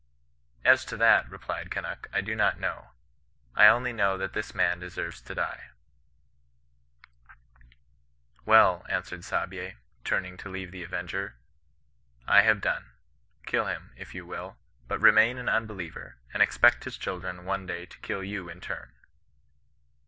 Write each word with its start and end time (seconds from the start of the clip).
'As 0.73 0.83
to 0.85 0.97
that,' 0.97 1.29
replied 1.29 1.69
Kunnuk,' 1.69 2.07
I 2.11 2.21
do 2.21 2.33
not 2.35 2.59
know. 2.59 2.89
I 3.55 3.67
only 3.67 3.93
know 3.93 4.17
that 4.17 4.33
this 4.33 4.55
man 4.55 4.79
deserves 4.79 5.21
to 5.21 5.35
die.' 5.35 5.69
'Well,' 8.43 8.83
answered 8.89 9.19
Saabye, 9.23 9.75
turning 10.03 10.37
to 10.37 10.49
leave 10.49 10.71
the 10.71 10.81
avenger,' 10.81 11.35
I 12.37 12.41
have 12.41 12.61
done. 12.61 12.93
Kill 13.45 13.65
hun, 13.65 13.91
if 13.95 14.15
you 14.15 14.25
will; 14.25 14.57
but 14.87 14.99
remain 14.99 15.37
an 15.37 15.47
unbeliever, 15.47 16.17
and 16.33 16.41
expect 16.41 16.85
his 16.85 16.97
diildren 16.97 17.43
one 17.43 17.67
day 17.67 17.85
to 17.85 17.99
kill 17.99 18.23
you 18.23 18.49
in 18.49 18.59
turn.' 18.59 18.93